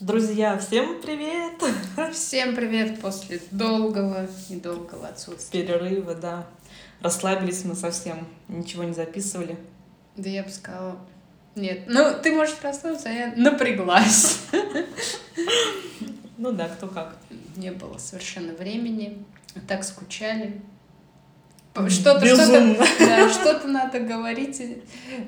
[0.00, 1.62] Друзья, всем привет!
[2.14, 5.62] Всем привет после долгого и долгого отсутствия.
[5.62, 6.46] Перерыва, да.
[7.02, 9.58] Расслабились мы совсем, ничего не записывали.
[10.16, 10.96] Да я бы сказала,
[11.54, 11.82] нет.
[11.86, 14.38] Ну, ты можешь расслабиться, а я напряглась.
[16.38, 17.18] Ну да, кто как.
[17.56, 19.22] Не было совершенно времени,
[19.68, 20.62] так скучали.
[21.74, 24.62] Что-то, что-то, да, что-то надо говорить,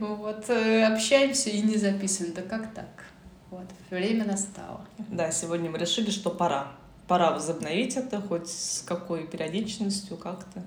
[0.01, 2.33] вот, э, общаемся и не записываем.
[2.33, 3.12] Да как так?
[3.53, 4.81] Вот, время настало.
[5.11, 6.69] Да, сегодня мы решили, что пора.
[7.07, 10.63] Пора возобновить это, хоть с какой периодичностью, как-то.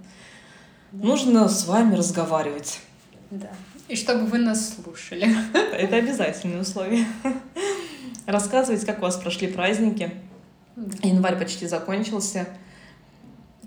[0.91, 1.07] Да.
[1.07, 2.79] Нужно с вами разговаривать.
[3.31, 3.49] Да.
[3.87, 5.27] И чтобы вы нас слушали.
[5.73, 7.07] Это обязательное условие.
[8.27, 10.11] Рассказывать, как у вас прошли праздники.
[10.75, 11.07] Да.
[11.07, 12.47] Январь почти закончился.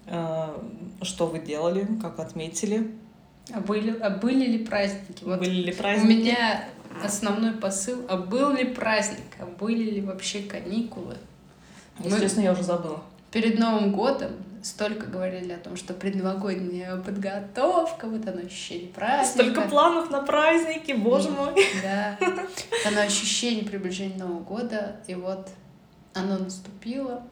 [0.07, 0.57] Э,
[1.03, 2.95] что вы делали, как отметили?
[3.53, 5.25] А были, а были ли праздники?
[5.25, 6.21] Вот были ли праздники?
[6.21, 6.69] У меня
[7.05, 11.17] основной посыл, а был ли праздник, а были ли вообще каникулы?
[12.01, 13.03] Если честно, я уже забыла.
[13.31, 14.33] Перед Новым годом
[14.63, 19.51] столько говорили о том, что предновогодняя подготовка, вот оно ощущение праздника.
[19.51, 21.55] Столько планов на праздники, боже мой.
[21.83, 22.19] Да,
[22.87, 25.49] оно ощущение приближения Нового года, и вот
[26.15, 27.23] оно наступило,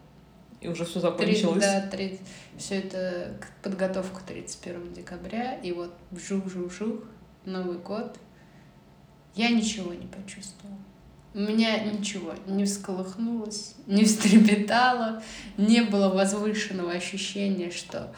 [0.60, 1.64] и уже все закончилось.
[1.64, 2.20] 3, да, 3,
[2.58, 7.04] все это подготовка к 31 декабря, и вот жух-жух-жух,
[7.44, 8.16] Новый год.
[9.36, 10.76] Я ничего не почувствовала.
[11.34, 15.22] У меня ничего не всколыхнулось, не встрепетало,
[15.58, 18.10] не было возвышенного ощущения, что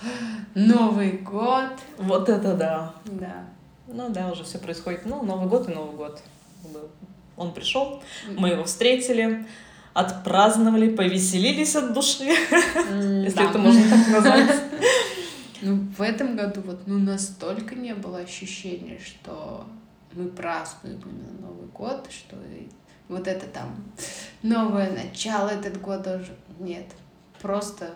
[0.55, 1.73] Новый год.
[1.99, 2.95] Вот это да.
[3.05, 3.45] Да.
[3.89, 5.05] Ну да, уже все происходит.
[5.05, 6.23] Ну, Новый год и Новый год.
[7.37, 8.03] Он пришел,
[8.37, 9.45] мы его встретили
[9.95, 14.51] отпраздновали, повеселились от души, если это можно так назвать.
[15.61, 19.67] Ну, в этом году вот ну, настолько не было ощущения, что
[20.13, 22.37] мы празднуем именно Новый год, что
[23.09, 23.75] вот это там
[24.43, 26.87] новое начало этот год тоже нет.
[27.41, 27.91] Просто...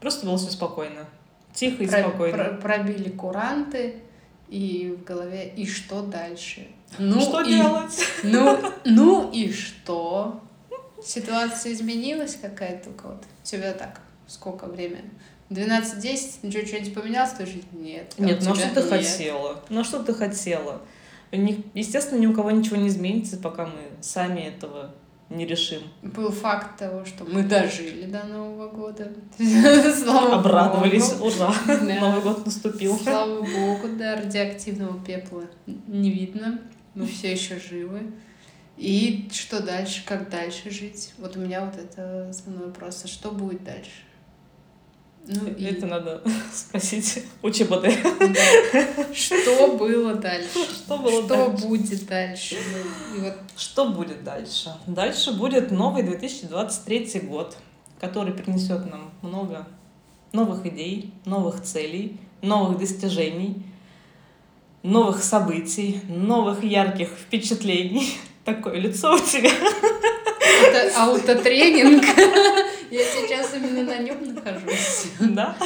[0.00, 1.06] Просто было все спокойно.
[1.54, 2.36] Тихо и про, спокойно.
[2.36, 4.02] Про, пробили куранты,
[4.48, 6.66] и в голове, и что дальше?
[6.98, 7.98] Ну, что и, делать?
[8.22, 10.40] Ну, ну и что?
[11.02, 13.24] Ситуация изменилась какая-то у кого-то?
[13.42, 15.10] У тебя так, сколько времени?
[15.50, 17.68] 12-10, ничего, что-нибудь поменялось в твоей жизни?
[17.72, 18.14] Нет.
[18.18, 18.88] Нет, ну что ты нет.
[18.88, 19.60] хотела?
[19.68, 20.82] Ну что ты хотела?
[21.74, 24.94] Естественно, ни у кого ничего не изменится, пока мы сами этого
[25.30, 25.82] не решим.
[26.02, 29.12] Был факт того, что мы дожили до Нового года.
[29.38, 31.30] Слава Обрадовались, Богу.
[31.34, 32.00] ура, да.
[32.00, 32.98] Новый год наступил.
[32.98, 36.60] Слава Богу, да, радиоактивного пепла не видно,
[36.94, 38.12] мы все еще живы.
[38.76, 41.14] И что дальше, как дальше жить?
[41.18, 43.90] Вот у меня вот это основной вопрос, а что будет дальше?
[45.26, 45.88] Ну, это и...
[45.88, 47.88] надо спросить у ЧБД.
[48.20, 49.14] Да.
[49.14, 50.48] Что было дальше?
[50.74, 51.66] Что было что дальше?
[51.66, 52.56] будет дальше?
[53.16, 53.34] И вот...
[53.56, 54.74] Что будет дальше?
[54.86, 57.56] Дальше будет новый 2023 год,
[58.00, 59.66] который принесет нам много
[60.32, 63.62] новых идей, новых целей, новых достижений,
[64.82, 68.18] новых событий, новых ярких впечатлений.
[68.44, 69.50] Такое лицо у тебя.
[70.44, 72.04] Это аутотренинг.
[72.90, 75.06] Я сейчас именно на нем нахожусь.
[75.20, 75.56] Да?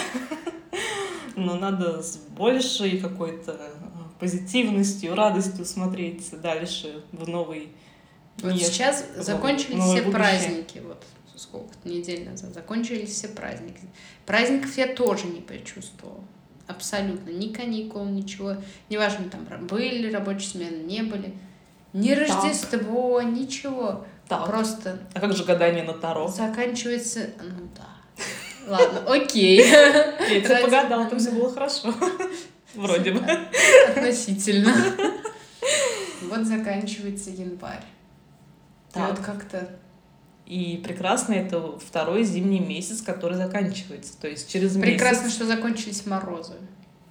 [1.36, 3.70] Но надо с большей какой-то э,
[4.18, 7.68] позитивностью, радостью смотреть дальше в новый
[8.38, 10.12] Вот мир, сейчас закончились все будущее.
[10.12, 10.78] праздники.
[10.78, 11.04] Вот
[11.36, 13.82] сколько недель назад закончились все праздники.
[14.26, 16.24] Праздников я тоже не почувствовала.
[16.66, 17.30] Абсолютно.
[17.30, 18.56] Ни каникул, ничего.
[18.90, 21.32] Неважно, там были рабочие смены, не были.
[21.94, 23.30] Ни Рождество, так.
[23.32, 24.04] ничего.
[24.28, 24.46] Так.
[24.46, 24.98] Просто...
[25.14, 26.28] А как же гадание на Таро?
[26.28, 27.30] Заканчивается...
[27.40, 27.88] Ну да.
[28.66, 29.58] Ладно, окей.
[29.66, 31.94] Я тебя погадала, там все было хорошо.
[32.74, 33.20] Вроде бы.
[33.88, 34.74] Относительно.
[36.22, 37.84] Вот заканчивается январь.
[38.92, 39.10] Так.
[39.10, 39.70] вот как-то...
[40.44, 44.18] И прекрасно это второй зимний месяц, который заканчивается.
[44.18, 44.90] То есть через месяц...
[44.90, 46.54] Прекрасно, что закончились морозы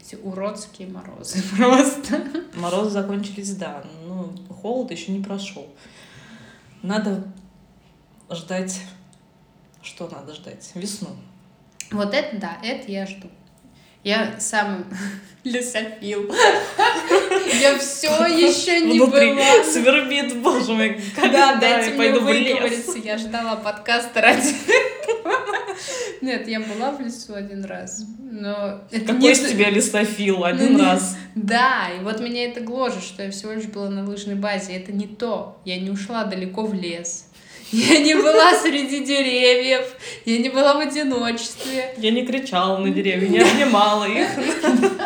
[0.08, 2.24] эти уродские морозы просто.
[2.56, 3.84] Морозы закончились, да.
[4.06, 5.68] Ну, холод еще не прошел.
[6.88, 7.22] Надо
[8.31, 8.80] ждать...
[9.81, 10.72] Что надо ждать?
[10.74, 11.10] Весну.
[11.92, 13.28] Вот это да, это я жду.
[14.06, 14.86] Я сам
[15.44, 16.34] лесофил.
[17.60, 19.66] Я все еще не была.
[19.66, 21.01] свербит, боже мой.
[21.18, 22.98] Да, дайте мне выговориться.
[23.00, 24.56] Я ждала подкаста ради
[26.22, 28.81] Нет, я была в лесу один раз, но...
[29.06, 31.18] Какой из тебя лесофил один раз?
[31.36, 34.74] Да, и вот меня это гложет, что я всего лишь была на лыжной базе.
[34.74, 35.60] Это не то.
[35.66, 37.28] Я не ушла далеко в лес.
[37.72, 39.86] Я не была среди деревьев,
[40.25, 41.94] я не была в одиночестве.
[41.98, 44.28] Я не кричала на деревья, не обнимала их.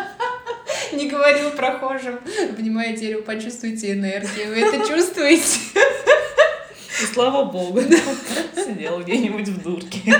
[0.93, 2.19] Не говорила прохожим,
[2.49, 4.49] обнимая дерево, почувствуйте энергию.
[4.49, 5.59] Вы это чувствуете?
[7.01, 7.81] И слава богу,
[8.55, 10.15] сидела где-нибудь в дурке.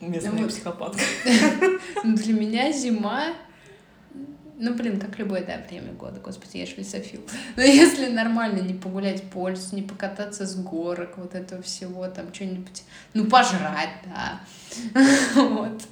[0.00, 0.50] Местная Вот.
[0.50, 1.02] психопатка.
[2.04, 3.34] Ну, Для меня зима,
[4.60, 7.20] ну, блин, как любое, да, время года, господи, я ж лесофил.
[7.56, 12.34] Но если нормально не погулять по лесу, не покататься с горок, вот этого всего, там,
[12.34, 12.82] что-нибудь,
[13.14, 14.40] ну, пожрать, да.
[15.34, 15.82] Вот.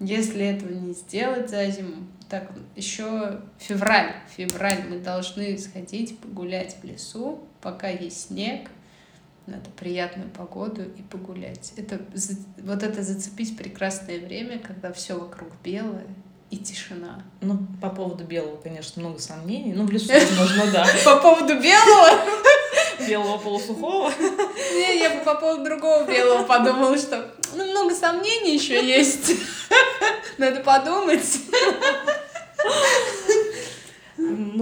[0.00, 6.84] Если этого не сделать за зиму, так, еще февраль, февраль мы должны сходить погулять в
[6.84, 8.68] лесу, пока есть снег,
[9.46, 11.72] надо приятную погоду и погулять.
[11.76, 12.00] Это
[12.58, 16.06] вот это зацепить прекрасное время, когда все вокруг белое
[16.50, 17.22] и тишина.
[17.40, 19.72] Ну, по поводу белого, конечно, много сомнений.
[19.72, 20.86] Ну, в лесу, возможно, да.
[21.04, 22.20] По поводу белого?
[23.08, 24.12] Белого полусухого.
[24.72, 29.32] Не, я бы по поводу другого белого подумала, что ну, много сомнений еще есть.
[30.38, 31.26] Надо подумать.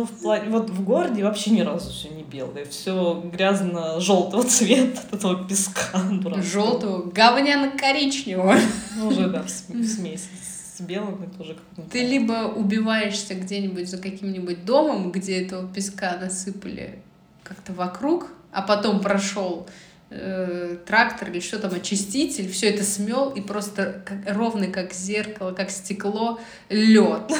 [0.02, 2.64] Ну, в плане, вот в городе вообще ни разу все не белое.
[2.64, 6.02] Все грязно-желтого цвета, от этого песка.
[6.42, 8.58] Желтого, говняно-коричневого.
[8.96, 10.28] Ну, уже, да, в с- в смеси
[10.76, 11.82] с белым это уже как-то...
[11.90, 16.98] Ты либо убиваешься где-нибудь за каким-нибудь домом, где этого песка насыпали
[17.44, 19.68] как-то вокруг, а потом прошел
[20.10, 25.52] э, трактор или что там, очиститель, все это смел и просто как- ровный как зеркало,
[25.52, 26.40] как стекло,
[26.70, 27.30] лед.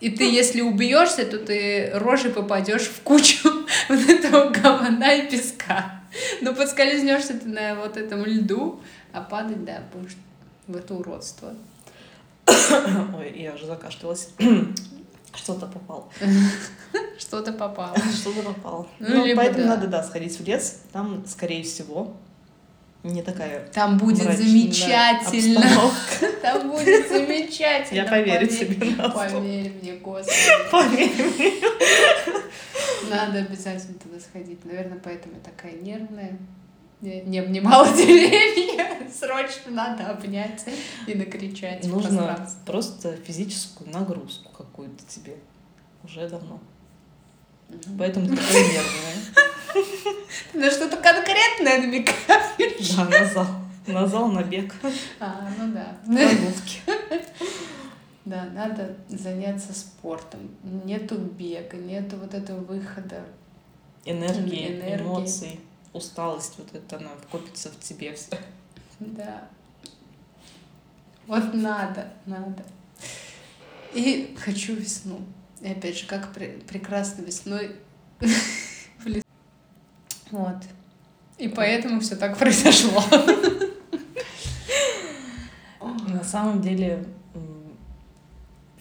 [0.00, 3.48] И ты, если убьешься, то ты рожей попадешь в кучу
[3.88, 6.02] вот этого говна и песка.
[6.40, 8.80] Но подскользнешься ты на вот этом льду,
[9.12, 10.16] а падать, да, будешь
[10.66, 11.54] в это уродство.
[12.46, 14.30] Ой, я уже закашлялась.
[15.34, 16.08] Что-то попало.
[17.18, 17.94] Что-то попало.
[17.96, 18.86] Что-то попало.
[18.98, 20.80] Ну, Ну, поэтому надо, да, сходить в лес.
[20.92, 22.16] Там, скорее всего,
[23.02, 25.60] не такая Там будет мрачная замечательно.
[25.60, 26.26] обстановка.
[26.42, 27.96] Там будет замечательно.
[27.96, 28.74] Я поверю поверь.
[28.76, 29.10] тебе.
[29.10, 30.36] Поверь мне, господи.
[30.70, 31.52] Поверь мне.
[33.10, 34.64] Надо обязательно туда сходить.
[34.64, 36.38] Наверное, поэтому я такая нервная.
[37.00, 38.86] Не, не обнимала деревья.
[39.18, 40.64] Срочно надо обнять
[41.06, 42.58] и накричать Нужно пространство.
[42.66, 45.36] просто физическую нагрузку какую-то тебе.
[46.04, 46.60] Уже давно.
[47.98, 49.14] Поэтому ты такая нервная.
[50.54, 52.96] На что-то конкретное намекаешь.
[52.96, 53.46] Да, на зал.
[53.86, 54.74] На зал, на бег.
[55.18, 55.96] А, ну да.
[56.04, 56.80] Прогулки.
[58.26, 60.54] Да, надо заняться спортом.
[60.62, 63.24] Нету бега, нету вот этого выхода.
[64.04, 65.02] Энергии, Энергии.
[65.02, 65.60] эмоций,
[65.94, 68.38] усталость, вот это она копится в тебе все.
[69.00, 69.48] Да.
[71.26, 72.62] Вот надо, надо.
[73.94, 75.18] И хочу весну.
[75.60, 77.74] И опять же, как пре- прекрасно весной.
[80.30, 80.56] Вот.
[81.38, 83.02] И поэтому все так произошло.
[85.80, 87.06] На самом деле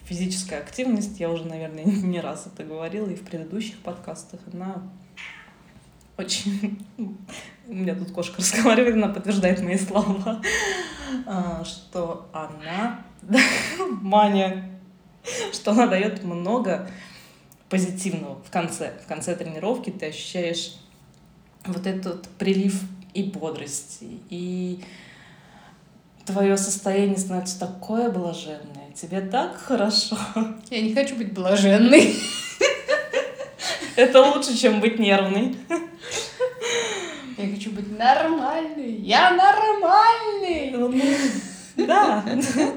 [0.10, 4.82] физическая активность, я уже, наверное, не раз это говорила и в предыдущих подкастах, она
[6.18, 6.86] очень...
[7.68, 10.42] У меня тут кошка разговаривает, она подтверждает мои слова,
[11.26, 13.06] а, что она...
[14.02, 14.70] Маня,
[15.54, 16.90] что она дает много
[17.70, 18.94] позитивного в конце.
[19.06, 20.78] В конце тренировки ты ощущаешь
[21.66, 22.82] вот этот прилив
[23.14, 24.84] и бодрости, и
[26.26, 30.18] твое состояние становится такое блаженное, тебе так хорошо.
[30.70, 32.16] Я не хочу быть блаженной.
[33.96, 35.58] Это лучше, чем быть нервной.
[37.38, 38.96] Я хочу быть нормальной.
[38.96, 40.72] Я нормальный.
[40.72, 40.94] Ну,
[41.88, 42.26] Да,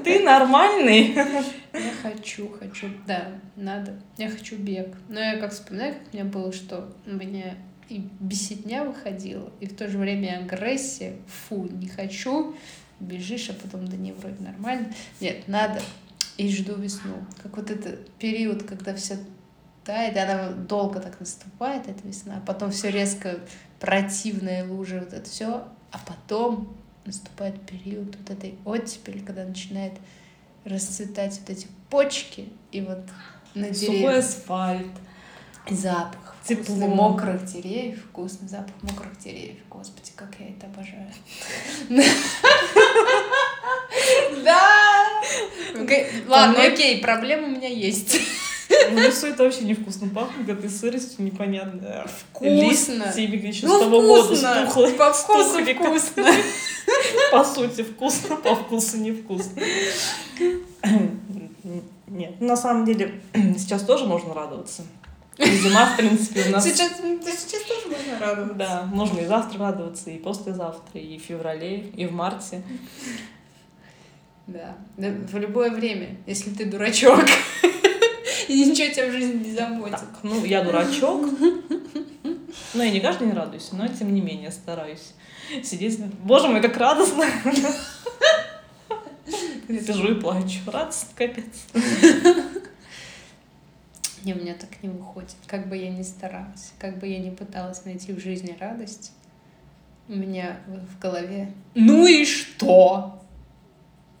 [0.03, 1.13] ты нормальный.
[1.13, 3.99] Я хочу, хочу, да, надо.
[4.17, 4.95] Я хочу бег.
[5.09, 7.55] Но я как вспоминаю, как у меня было, что меня
[7.93, 11.15] и беситня выходила, и в то же время агрессия.
[11.27, 12.55] Фу, не хочу.
[12.99, 14.91] Бежишь, а потом, да не, вроде нормально.
[15.19, 15.79] Нет, надо.
[16.37, 17.13] И жду весну.
[17.43, 19.19] Как вот этот период, когда все
[19.83, 23.39] тает, и она долго так наступает, эта весна, а потом все резко
[23.79, 29.93] противная лужа, вот это все, а потом наступает период вот этой оттепели, когда начинает
[30.63, 33.03] расцветать вот эти почки, и вот
[33.53, 34.93] на Сухой деревьях асфальт.
[35.69, 36.87] и запах Тепло.
[36.87, 39.57] мокрых деревьев, вкусный запах мокрых деревьев.
[39.69, 41.09] Господи, как я это обожаю.
[44.43, 45.21] Да!
[46.27, 48.19] Ладно, окей, проблема у меня есть.
[48.89, 52.05] В лесу это вообще невкусно пахнет, этой сыростью непонятно.
[52.29, 52.49] Вкусно.
[52.49, 54.69] Листьями еще Ну, с того года.
[54.97, 56.25] По вкусу вкусно.
[57.31, 59.61] По сути вкусно, по вкусу невкусно.
[62.07, 63.21] Нет, на самом деле
[63.57, 64.83] сейчас тоже можно радоваться.
[65.37, 66.63] Зима, в принципе, у нас...
[66.63, 68.55] Сейчас, сейчас тоже можно радоваться.
[68.55, 72.61] Да, можно и завтра радоваться, и послезавтра, и в феврале, и в марте.
[74.45, 74.75] Да.
[74.97, 77.23] Да, в любое время, если ты дурачок.
[78.49, 79.99] И ничего тебя в жизни не заботит.
[79.99, 81.29] Так, ну, я дурачок.
[82.73, 85.13] Ну, я не каждый день радуюсь, но тем не менее стараюсь
[85.63, 85.99] сидеть.
[86.23, 87.25] Боже мой, как радостно!
[89.67, 90.59] Сижу и плачу.
[90.67, 91.45] Радость, капец.
[94.23, 95.35] Не, у меня так не выходит.
[95.47, 99.11] Как бы я ни старалась, как бы я ни пыталась найти в жизни радость,
[100.07, 103.23] у меня в голове «Ну и что?»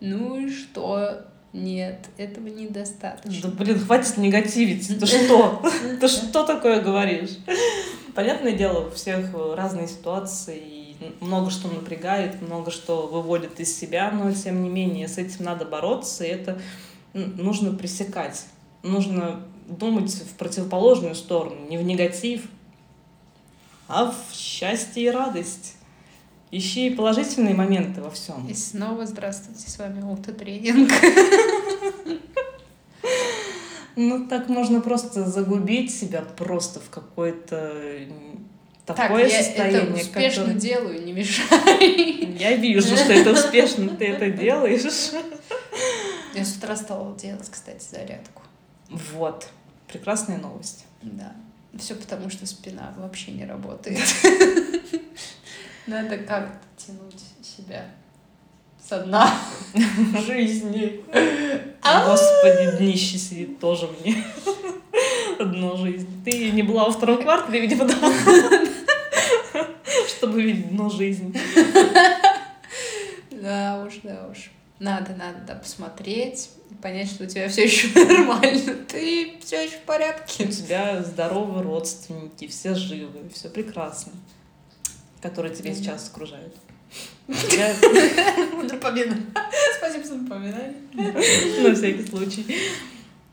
[0.03, 1.21] Ну и что?
[1.53, 3.49] Нет, этого недостаточно.
[3.49, 4.99] Да блин, хватит негативить.
[4.99, 5.63] Ты что?
[6.01, 7.37] Ты что такое говоришь?
[8.13, 14.29] Понятное дело, у всех разные ситуации, много что напрягает, много что выводит из себя, но
[14.33, 16.59] тем не менее с этим надо бороться, и это
[17.13, 18.45] нужно пресекать.
[18.83, 22.43] Нужно думать в противоположную сторону, не в негатив,
[23.87, 25.75] а в счастье и радость.
[26.51, 28.47] Ищи положительные моменты во всем.
[28.47, 30.91] И снова здравствуйте, с вами аутотренинг.
[33.95, 38.07] Ну, так можно просто загубить себя просто в какое-то
[38.85, 39.73] такое так, состояние.
[39.73, 40.59] Я это успешно которое...
[40.59, 42.35] делаю, не мешай.
[42.39, 45.11] Я вижу, что это успешно ты это делаешь.
[46.33, 48.42] Я с утра стала делать, кстати, зарядку.
[48.89, 49.49] Вот.
[49.87, 50.85] Прекрасная новость.
[51.01, 51.33] Да.
[51.77, 53.99] Все потому, что спина вообще не работает.
[55.87, 57.85] Надо как-то тянуть себя
[58.81, 59.29] со дна
[60.25, 61.03] жизни.
[61.81, 64.23] Господи, днище сидит тоже мне.
[65.39, 66.07] Дно жизни.
[66.23, 67.95] Ты не была во втором квартале, видимо, да?
[70.07, 71.33] Чтобы видеть дно жизни.
[73.31, 74.51] Да уж, да уж.
[74.83, 76.49] Надо, надо да, посмотреть
[76.81, 78.75] понять, что у тебя все еще нормально.
[78.89, 80.45] Ты все еще в порядке.
[80.45, 84.11] У тебя здоровые родственники, все живы, все прекрасно
[85.23, 86.53] которые тебя сейчас окружают.
[87.27, 89.23] Напоминаю.
[89.77, 90.75] Спасибо за напоминание.
[90.93, 92.45] На всякий случай.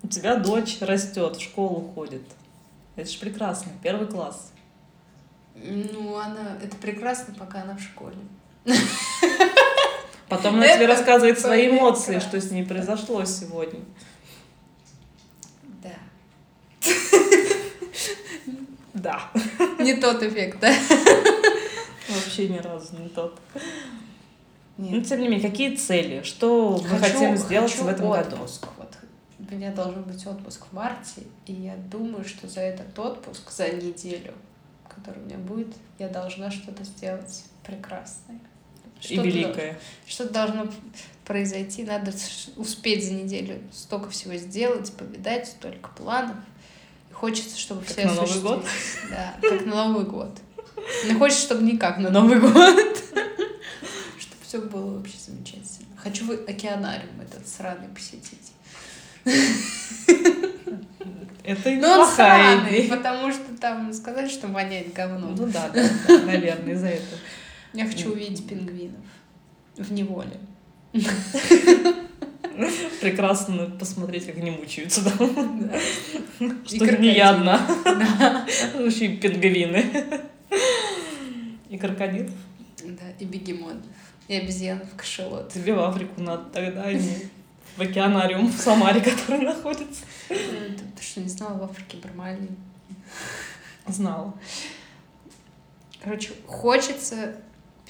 [0.03, 2.23] У тебя дочь растет, в школу ходит.
[2.95, 3.73] Это же прекрасно.
[3.83, 4.53] Первый класс.
[5.57, 6.57] Ну, она...
[6.63, 8.17] Это прекрасно, пока она в школе.
[10.31, 13.81] Потом она тебе рассказывает свои эмоции, что с ней произошло сегодня.
[15.83, 15.91] Да.
[18.95, 19.31] Да.
[19.81, 20.73] Не тот эффект, да?
[22.09, 23.41] Вообще ни разу не тот.
[24.79, 24.93] Нет.
[24.93, 26.23] Ну, тем не менее, какие цели?
[26.23, 28.63] Что хочу, мы хотим сделать хочу в этом отпуск.
[28.63, 28.75] году?
[28.79, 28.97] Вот.
[29.39, 33.69] У меня должен быть отпуск в марте, и я думаю, что за этот отпуск, за
[33.69, 34.33] неделю,
[34.89, 38.39] который у меня будет, я должна что-то сделать прекрасное.
[39.01, 39.79] Что и великое.
[40.07, 40.69] Что-то должно
[41.25, 42.13] произойти, надо
[42.57, 46.37] успеть за неделю столько всего сделать, повидать, столько планов.
[47.11, 48.67] И хочется, чтобы как все на Новый год?
[49.11, 50.39] Да, как на Новый год.
[51.07, 52.53] Но хочется, чтобы никак на Новый год.
[54.19, 55.97] Чтобы все было вообще замечательно.
[55.97, 58.53] Хочу в океанариум этот сраный посетить.
[61.45, 65.35] Это Но он сраный, потому что там сказали, что воняет говно.
[65.37, 67.19] Ну да, да, да наверное, из-за этого.
[67.73, 69.05] Я хочу увидеть пингвинов
[69.77, 70.39] в неволе.
[73.01, 75.11] Прекрасно посмотреть, как они мучаются, да?
[76.67, 77.57] Что не я одна.
[78.75, 79.87] Еще и пингвины.
[81.69, 82.33] И крокодилов.
[82.85, 83.87] Да, и бегемотов.
[84.29, 85.53] И обезьянов кашелот.
[85.53, 87.31] Тебе в Африку надо тогда, а не
[87.77, 90.05] в океанариум в Самаре, который находится.
[90.29, 92.51] Ты что, не знала, в Африке Бармалии?
[93.87, 94.35] Знала.
[96.03, 97.37] Короче, хочется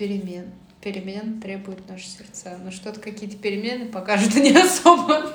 [0.00, 0.50] перемен.
[0.80, 2.58] Перемен требуют наши сердца.
[2.64, 5.30] Но что-то какие-то перемены покажут не особо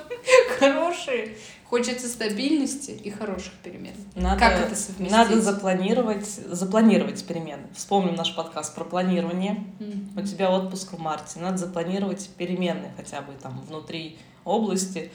[0.58, 1.38] хорошие.
[1.66, 3.94] Хочется стабильности и хороших перемен.
[4.16, 5.16] Надо, как это совместить?
[5.16, 7.64] Надо запланировать, запланировать перемены.
[7.76, 9.64] Вспомним наш подкаст про планирование.
[9.80, 10.20] Mm.
[10.20, 11.40] У тебя отпуск в марте.
[11.40, 15.12] Надо запланировать перемены хотя бы там внутри области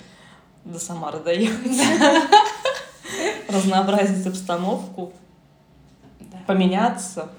[0.65, 1.73] до Самары доехать.
[3.49, 5.13] Разнообразить обстановку,
[6.47, 7.31] поменяться.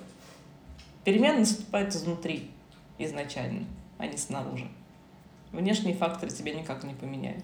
[1.04, 2.52] Перемены наступают изнутри
[3.00, 3.66] изначально,
[3.98, 4.68] а не снаружи.
[5.52, 7.44] Внешние факторы тебя никак не поменяют.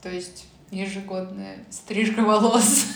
[0.00, 2.86] То есть ежегодная стрижка волос.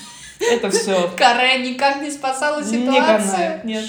[0.40, 1.10] Это все.
[1.16, 3.60] Каре никак не спасала ситуацию.
[3.64, 3.84] Не нет.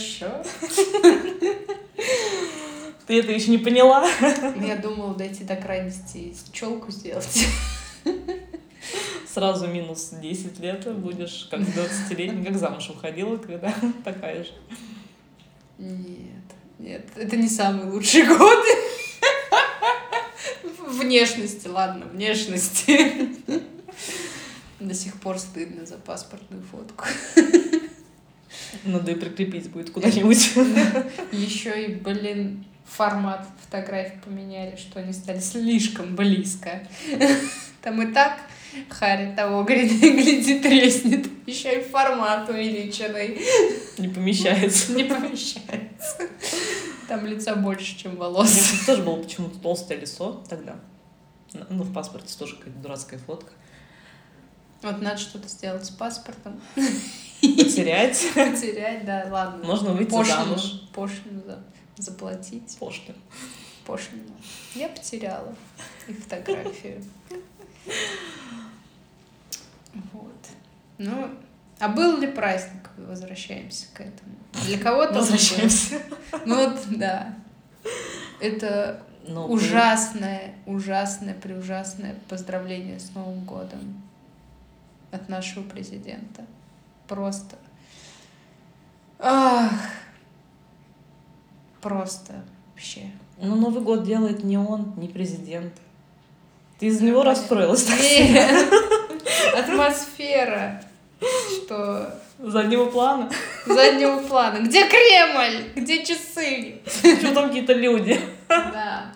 [3.08, 4.06] Ты это еще не поняла?
[4.62, 7.48] Я думала дойти до крайности челку сделать.
[9.26, 14.52] Сразу минус 10 лет будешь, как 20-летний, как замуж уходила, когда такая же.
[15.78, 16.44] Нет,
[16.80, 18.70] нет, это не самые лучшие годы.
[20.88, 23.30] Внешности, ладно, внешности.
[24.80, 27.06] До сих пор стыдно за паспортную фотку.
[28.84, 30.56] Надо и прикрепить будет куда-нибудь.
[31.32, 36.88] Еще и, блин, формат фотографий поменяли, что они стали слишком близко.
[37.82, 38.40] Там и так
[38.90, 41.28] Харри того, гляди, гляди, треснет.
[41.48, 43.40] Еще и формат увеличенный.
[43.98, 44.92] Не помещается.
[44.96, 46.18] Не помещается.
[47.08, 48.84] Там лица больше, чем У меня волос.
[48.86, 50.76] тоже было почему-то толстое лицо тогда.
[51.70, 53.52] Ну, в паспорте тоже какая-то дурацкая фотка.
[54.84, 56.62] Вот надо что-то сделать с паспортом.
[57.42, 58.22] Потерять.
[58.36, 59.66] Потерять, да, ладно.
[59.66, 60.82] Можно выйти Пошлину, замуж.
[60.94, 61.64] пошлину за-
[61.98, 62.78] заплатить.
[62.80, 63.16] Пошлин.
[63.86, 64.34] Пошлину.
[64.76, 65.56] Я потеряла
[66.08, 67.04] и фотографию.
[70.98, 71.30] Ну,
[71.80, 72.90] а был ли праздник?
[72.98, 74.36] Возвращаемся к этому.
[74.66, 75.14] Для кого-то.
[75.14, 76.02] Возвращаемся.
[76.46, 77.36] Ну вот, да.
[78.40, 84.02] Это Ну, ужасное, ужасное, преужасное поздравление с Новым годом
[85.12, 86.46] от нашего президента.
[87.08, 87.58] Просто.
[89.20, 89.72] Ах.
[91.82, 93.12] Просто вообще.
[93.40, 95.74] Ну, Новый год делает не он, не президент.
[96.80, 98.74] Ты из-за него расстроилась Нет.
[99.56, 100.82] Атмосфера,
[101.20, 103.30] что заднего плана.
[103.66, 104.66] заднего плана.
[104.66, 105.72] Где Кремль?
[105.76, 106.82] Где часы?
[106.86, 108.20] Что там какие-то люди?
[108.48, 109.14] Да.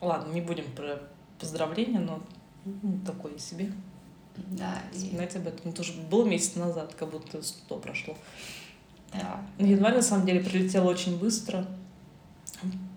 [0.00, 1.00] Ладно, не будем про
[1.38, 2.20] поздравления, но
[2.64, 3.72] ну, такое себе.
[4.36, 4.82] Да.
[4.92, 8.16] и- Знаете об этом тоже был месяц назад, как будто сто прошло.
[9.12, 9.40] да.
[9.58, 11.64] Январь на самом деле прилетел очень быстро.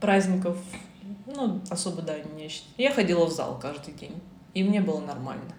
[0.01, 0.57] Праздников,
[1.25, 4.19] ну, особо, да, не Я ходила в зал каждый день,
[4.53, 5.53] и мне было нормально.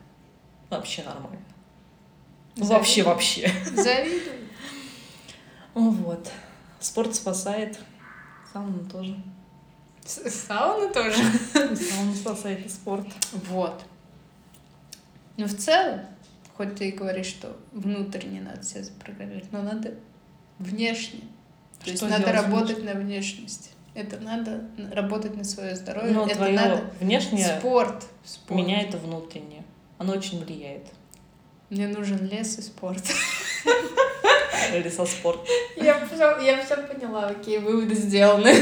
[0.70, 1.38] Вообще нормально.
[2.56, 3.14] Вообще, Завидую.
[3.14, 3.52] вообще.
[3.74, 4.48] Завидую.
[5.74, 6.30] Ну Вот.
[6.80, 7.78] Спорт спасает.
[8.52, 9.16] Сауна тоже.
[10.04, 11.22] Сауна тоже.
[11.52, 13.06] Сауна спасает и спорт.
[13.32, 13.82] Вот.
[15.36, 16.00] Но в целом,
[16.56, 19.94] хоть ты и говоришь, что внутренне надо себя запрограммировать, но надо
[20.58, 21.20] внешне.
[21.84, 23.72] То есть Что надо делать работать на внешность.
[23.94, 26.12] Это надо работать на свое здоровье.
[26.12, 28.04] Но это твое надо внешнее спорт.
[28.24, 28.60] спорт.
[28.60, 29.64] меняет внутреннее.
[29.98, 30.86] Оно очень влияет.
[31.70, 33.02] Мне нужен лес и спорт.
[34.72, 35.40] Лесоспорт.
[35.76, 38.54] Я все, я все поняла, какие выводы сделаны.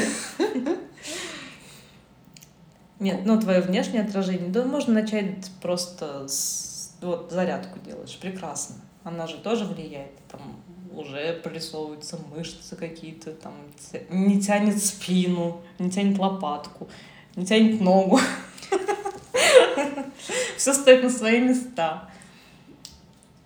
[2.98, 8.76] Нет, ну твое внешнее отражение, да можно начать просто с вот зарядку делаешь, прекрасно.
[9.04, 10.40] Она же тоже влияет, там
[10.92, 13.52] уже прорисовываются мышцы какие-то, там
[14.08, 16.88] не тянет спину, не тянет лопатку,
[17.36, 18.18] не тянет ногу.
[20.66, 22.10] Все стоит на свои места.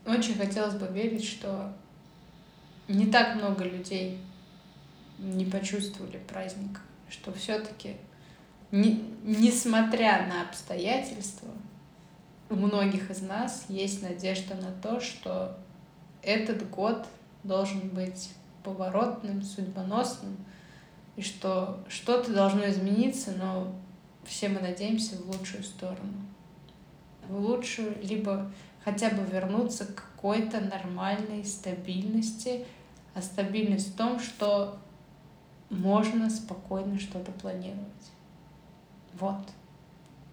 [0.07, 1.71] Очень хотелось бы верить, что
[2.89, 4.19] не так много людей
[5.19, 6.81] не почувствовали праздник,
[7.11, 7.97] что все-таки,
[8.73, 11.51] несмотря на обстоятельства,
[12.49, 15.59] у многих из нас есть надежда на то, что
[16.23, 17.07] этот год
[17.45, 18.31] должен быть
[18.65, 20.39] поворотным, судьбоносным,
[21.17, 23.75] и что что-то должно измениться, но
[24.25, 26.30] все мы надеемся в лучшую сторону.
[27.29, 28.51] В лучшую, либо
[28.85, 32.65] хотя бы вернуться к какой-то нормальной стабильности,
[33.15, 34.79] а стабильность в том, что
[35.69, 37.87] можно спокойно что-то планировать.
[39.15, 39.47] Вот.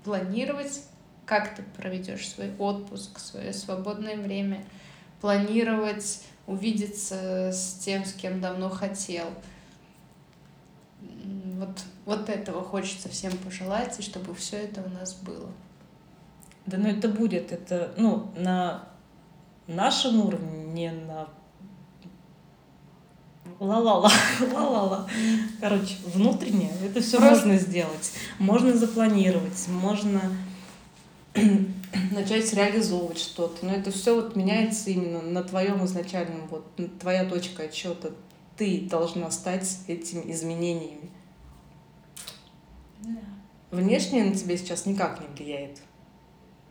[0.04, 0.84] Планировать,
[1.26, 4.64] как ты проведешь свой отпуск, свое свободное время,
[5.22, 9.28] планировать увидеться с тем, с кем давно хотел.
[11.02, 15.52] Вот, вот этого хочется всем пожелать, и чтобы все это у нас было.
[16.68, 18.84] Да ну это будет, это, ну, на
[19.68, 21.30] нашем уровне, не на
[23.60, 24.12] ла-ла-ла,
[24.54, 25.08] ла-ла-ла.
[25.62, 28.12] Короче, внутреннее, это все Просто- можно сделать.
[28.40, 30.22] Можно запланировать, можно
[32.12, 33.66] начать реализовывать что-то.
[33.66, 36.66] Но это все вот меняется именно на твоем изначальном, вот
[37.00, 38.10] твоя точка отчета.
[38.58, 41.10] Ты должна стать этими изменениями.
[43.72, 45.80] Внешнее на тебя сейчас никак не влияет.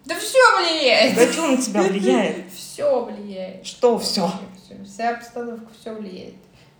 [0.07, 1.17] Да все влияет!
[1.17, 2.51] Да что на тебя влияет?
[2.55, 3.67] Все влияет.
[3.67, 4.31] Что все?
[4.85, 6.35] Вся обстановка все влияет.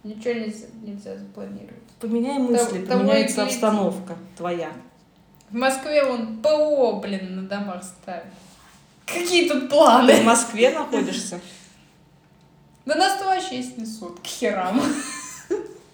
[0.05, 1.83] Ничего нельзя, нельзя запланировать.
[2.01, 4.71] Поменяй мысли, Того поменяется обстановка твоя.
[5.51, 8.27] В Москве вон ПО, блин, на домах ставят.
[9.07, 10.23] Какие тут Ты в планы?
[10.23, 11.41] Москве находишься?
[12.85, 14.81] Да нас вообще снесут к херам.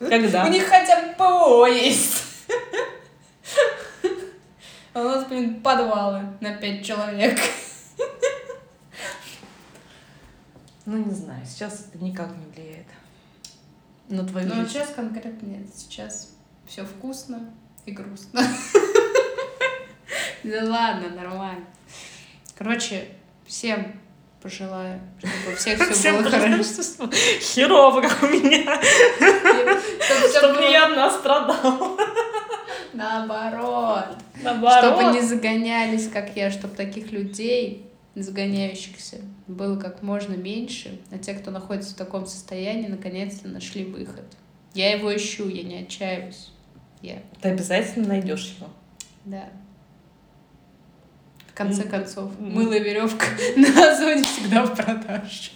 [0.01, 0.49] У Когда?
[0.49, 2.23] них хотя бы ПО есть.
[4.95, 7.39] А у нас, блин, подвалы на пять человек.
[10.85, 12.87] Ну, не знаю, сейчас это никак не влияет
[14.09, 14.71] на твою Но жизнь.
[14.71, 15.63] сейчас конкретно нет.
[15.75, 16.35] Сейчас
[16.67, 17.51] все вкусно
[17.87, 18.45] и грустно.
[20.43, 21.65] Да ладно, нормально.
[22.59, 23.09] Короче,
[23.47, 24.01] всем
[24.43, 27.09] пожелаю, чтобы у всех все было хорошо.
[27.41, 28.81] Херово, как у меня.
[30.37, 31.97] Чтобы я одна страдала.
[32.93, 34.17] Наоборот.
[34.43, 34.97] Наоборот.
[34.97, 41.35] Чтобы не загонялись, как я, чтобы таких людей, загоняющихся, было как можно меньше, а те,
[41.35, 44.25] кто находится в таком состоянии, наконец-то нашли выход.
[44.75, 46.51] Я его ищу, я не отчаиваюсь.
[47.01, 48.69] Я, Ты обязательно найдешь его.
[49.25, 49.49] да.
[51.53, 52.51] В конце концов, м.
[52.55, 55.51] мыло и веревка на озоне всегда в продаже.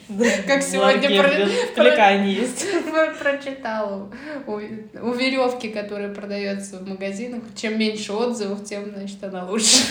[0.47, 2.67] Как сегодня про- есть.
[3.19, 4.13] Прочитала
[4.47, 9.85] у, у веревки, которая продается в магазинах, чем меньше отзывов, тем, значит, она лучше.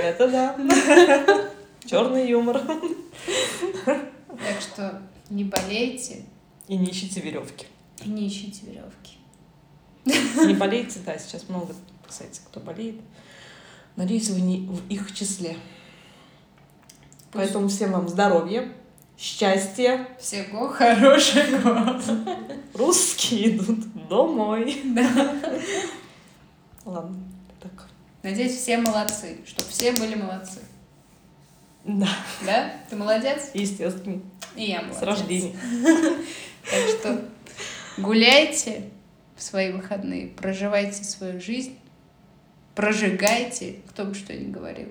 [0.00, 0.56] Это да.
[1.86, 2.60] Черный юмор.
[3.84, 6.22] Так что не болейте
[6.68, 7.66] И не ищите веревки.
[8.04, 9.16] и не ищите веревки.
[10.46, 11.74] Не болейте, да, сейчас много,
[12.06, 12.96] кстати, кто болеет.
[14.00, 15.58] Надеюсь, вы не в их числе.
[17.32, 18.72] Поэтому всем вам здоровья,
[19.18, 20.08] счастья.
[20.18, 22.00] Всего хорошего.
[22.72, 24.80] Русские идут домой.
[24.86, 25.34] Да.
[26.86, 27.18] Ладно,
[27.60, 27.88] так.
[28.22, 30.60] Надеюсь, все молодцы, чтобы все были молодцы.
[31.84, 32.08] Да,
[32.46, 32.72] Да?
[32.88, 33.50] Ты молодец?
[33.52, 34.22] естественно,
[34.56, 34.98] И я молодец.
[34.98, 35.54] с рождения.
[36.70, 37.24] Так что
[37.98, 38.88] гуляйте
[39.36, 41.76] в свои выходные, проживайте свою жизнь,
[42.80, 44.88] прожигайте, кто бы что ни говорил.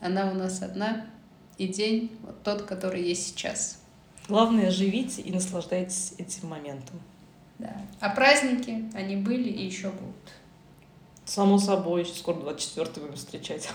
[0.00, 1.06] Она у нас одна,
[1.56, 3.80] и день вот тот, который есть сейчас.
[4.28, 7.00] Главное, живите и наслаждайтесь этим моментом.
[7.58, 7.74] Да.
[8.00, 10.14] А праздники, они были и еще будут.
[11.24, 13.68] Само собой, еще скоро 24 будем встречать.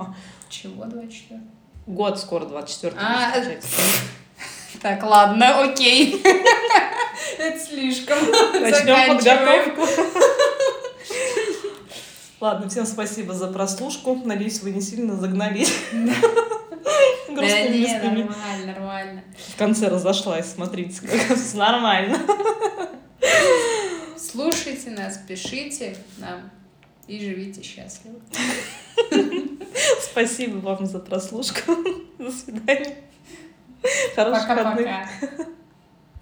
[0.48, 1.40] Чего 24?
[1.86, 4.00] Год скоро 24 А, будем встречать.
[4.82, 6.22] Так, ладно, окей.
[7.38, 8.18] Это слишком.
[8.60, 10.37] Начнем подготовку.
[12.40, 14.14] Ладно, всем спасибо за прослушку.
[14.24, 15.72] Надеюсь, вы не сильно загнались
[17.28, 19.24] Да не, нормально, нормально.
[19.54, 22.18] В конце разошлась, смотрите, как всё нормально.
[24.16, 26.50] Слушайте нас, пишите нам
[27.06, 28.20] и живите счастливо.
[30.00, 31.76] Спасибо вам за прослушку.
[32.18, 32.96] До свидания.
[34.14, 34.48] Хороших.
[34.48, 35.08] Пока-пока.